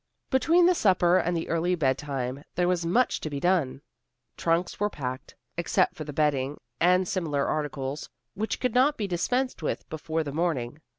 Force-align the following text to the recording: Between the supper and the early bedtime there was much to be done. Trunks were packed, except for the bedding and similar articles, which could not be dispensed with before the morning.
Between 0.31 0.65
the 0.65 0.73
supper 0.73 1.19
and 1.19 1.37
the 1.37 1.47
early 1.47 1.75
bedtime 1.75 2.43
there 2.55 2.67
was 2.67 2.87
much 2.87 3.19
to 3.21 3.29
be 3.29 3.39
done. 3.39 3.83
Trunks 4.35 4.79
were 4.79 4.89
packed, 4.89 5.35
except 5.57 5.93
for 5.93 6.05
the 6.05 6.11
bedding 6.11 6.59
and 6.79 7.07
similar 7.07 7.45
articles, 7.45 8.09
which 8.33 8.59
could 8.59 8.73
not 8.73 8.97
be 8.97 9.05
dispensed 9.05 9.61
with 9.61 9.87
before 9.91 10.23
the 10.23 10.33
morning. 10.33 10.81